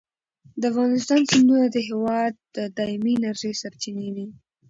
د 0.59 0.61
افغانستان 0.71 1.21
سیندونه 1.31 1.65
د 1.69 1.77
هېواد 1.89 2.33
د 2.55 2.57
دایمي 2.77 3.11
انرژۍ 3.17 3.51
سرچینې 3.61 4.09
دي. 4.15 4.27